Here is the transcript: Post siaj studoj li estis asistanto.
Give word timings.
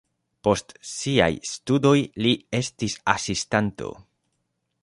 Post 0.45 0.71
siaj 0.91 1.27
studoj 1.51 1.93
li 2.27 2.33
estis 2.63 2.99
asistanto. 3.17 3.93